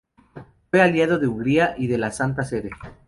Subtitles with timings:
[0.71, 2.71] Fue aliado de Hungría y de la Santa Sede.